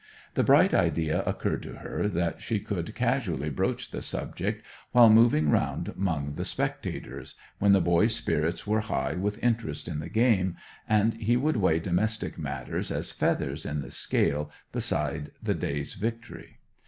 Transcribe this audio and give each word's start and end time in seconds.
The 0.33 0.43
bright 0.43 0.73
idea 0.73 1.21
occurred 1.25 1.61
to 1.61 1.73
her 1.73 2.07
that 2.07 2.41
she 2.41 2.59
could 2.59 2.95
casually 2.95 3.51
broach 3.51 3.91
the 3.91 4.01
subject 4.01 4.65
while 4.93 5.11
moving 5.11 5.51
round 5.51 5.89
among 5.89 6.33
the 6.33 6.43
spectators, 6.43 7.35
when 7.59 7.73
the 7.73 7.81
boy's 7.81 8.15
spirits 8.15 8.65
were 8.65 8.79
high 8.79 9.13
with 9.13 9.37
interest 9.43 9.87
in 9.87 9.99
the 9.99 10.09
game, 10.09 10.55
and 10.89 11.13
he 11.13 11.37
would 11.37 11.57
weigh 11.57 11.77
domestic 11.79 12.39
matters 12.39 12.89
as 12.91 13.11
feathers 13.11 13.63
in 13.63 13.81
the 13.83 13.91
scale 13.91 14.49
beside 14.71 15.33
the 15.43 15.53
day's 15.53 15.93
victory. 15.93 16.57